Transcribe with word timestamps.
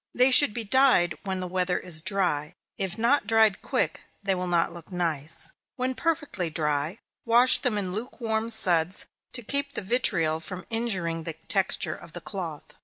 They 0.15 0.31
should 0.31 0.55
be 0.55 0.63
dyed 0.63 1.13
when 1.23 1.41
the 1.41 1.47
weather 1.47 1.77
is 1.77 2.01
dry 2.01 2.55
if 2.75 2.97
not 2.97 3.27
dried 3.27 3.61
quick, 3.61 4.01
they 4.23 4.33
will 4.33 4.47
not 4.47 4.73
look 4.73 4.91
nice. 4.91 5.51
When 5.75 5.93
perfectly 5.93 6.49
dry, 6.49 6.97
wash 7.23 7.59
them 7.59 7.77
in 7.77 7.93
lukewarm 7.93 8.49
suds, 8.49 9.05
to 9.33 9.43
keep 9.43 9.73
the 9.73 9.83
vitriol 9.83 10.39
from 10.39 10.65
injuring 10.71 11.21
the 11.25 11.33
texture 11.33 11.93
of 11.93 12.13
the 12.13 12.19
cloth. 12.21 12.75